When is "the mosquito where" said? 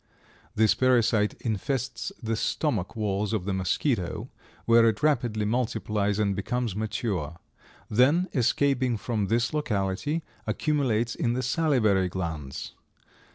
3.45-4.83